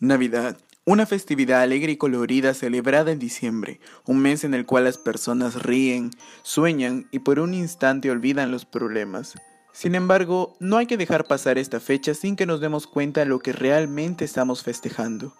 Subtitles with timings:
[0.00, 0.58] Navidad.
[0.84, 5.62] Una festividad alegre y colorida celebrada en diciembre, un mes en el cual las personas
[5.62, 6.10] ríen,
[6.42, 9.36] sueñan y por un instante olvidan los problemas.
[9.72, 13.26] Sin embargo, no hay que dejar pasar esta fecha sin que nos demos cuenta de
[13.26, 15.34] lo que realmente estamos festejando.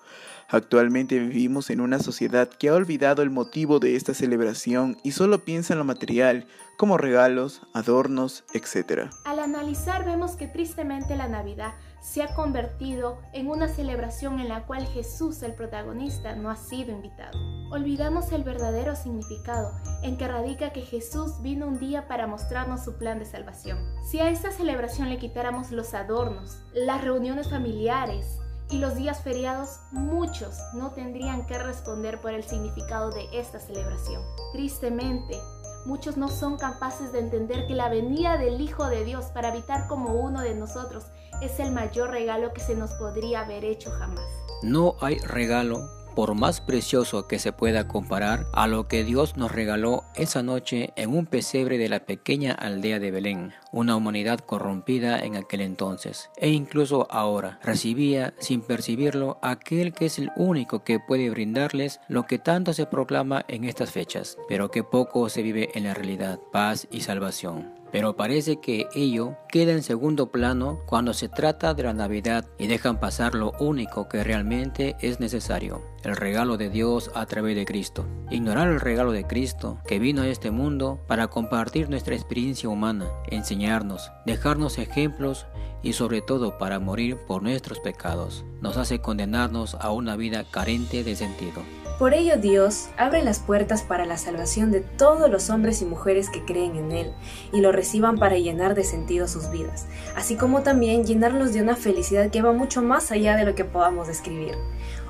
[0.49, 5.45] Actualmente vivimos en una sociedad que ha olvidado el motivo de esta celebración y solo
[5.45, 6.47] piensa en lo material,
[6.79, 9.11] como regalos, adornos, etc.
[9.47, 14.67] Al analizar vemos que tristemente la Navidad se ha convertido en una celebración en la
[14.67, 17.39] cual Jesús, el protagonista, no ha sido invitado.
[17.71, 19.71] Olvidamos el verdadero significado
[20.03, 23.79] en que radica que Jesús vino un día para mostrarnos su plan de salvación.
[24.11, 29.79] Si a esta celebración le quitáramos los adornos, las reuniones familiares, y los días feriados,
[29.93, 34.23] muchos no tendrían que responder por el significado de esta celebración.
[34.53, 35.39] Tristemente,
[35.87, 39.87] muchos no son capaces de entender que la venida del Hijo de Dios para habitar
[39.87, 41.07] como uno de nosotros
[41.41, 44.27] es el mayor regalo que se nos podría haber hecho jamás.
[44.63, 49.53] No hay regalo por más precioso que se pueda comparar a lo que Dios nos
[49.53, 55.21] regaló esa noche en un pesebre de la pequeña aldea de Belén, una humanidad corrompida
[55.21, 60.99] en aquel entonces, e incluso ahora recibía sin percibirlo aquel que es el único que
[60.99, 65.69] puede brindarles lo que tanto se proclama en estas fechas, pero que poco se vive
[65.75, 71.15] en la realidad, paz y salvación pero parece que ello queda en segundo plano cuando
[71.15, 76.15] se trata de la Navidad y dejan pasar lo único que realmente es necesario, el
[76.15, 78.05] regalo de Dios a través de Cristo.
[78.31, 83.07] Ignorar el regalo de Cristo que vino a este mundo para compartir nuestra experiencia humana,
[83.31, 85.47] enseñarnos, dejarnos ejemplos
[85.83, 91.03] y sobre todo para morir por nuestros pecados, nos hace condenarnos a una vida carente
[91.03, 91.63] de sentido.
[91.99, 96.29] Por ello Dios abre las puertas para la salvación de todos los hombres y mujeres
[96.29, 97.13] que creen en Él
[97.55, 101.75] y lo reciban para llenar de sentido sus vidas, así como también llenarlos de una
[101.75, 104.57] felicidad que va mucho más allá de lo que podamos describir.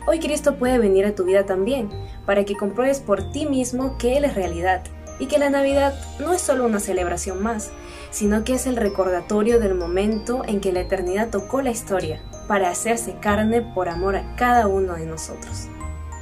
[0.06, 1.90] Hoy Cristo puede venir a tu vida también,
[2.24, 4.84] para que compruebes por ti mismo que Él es realidad
[5.18, 7.72] y que la Navidad no es solo una celebración más,
[8.12, 12.70] sino que es el recordatorio del momento en que la eternidad tocó la historia para
[12.70, 15.69] hacerse carne por amor a cada uno de nosotros.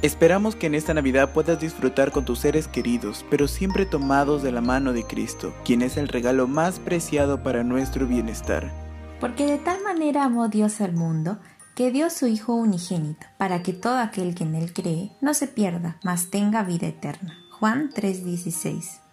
[0.05, 4.51] Esperamos que en esta Navidad puedas disfrutar con tus seres queridos, pero siempre tomados de
[4.51, 8.71] la mano de Cristo, quien es el regalo más preciado para nuestro bienestar.
[9.19, 11.39] Porque de tal manera amó Dios al mundo,
[11.73, 15.47] que dio su Hijo unigénito, para que todo aquel que en él cree no se
[15.47, 17.39] pierda, mas tenga vida eterna.
[17.59, 19.04] Juan 3:16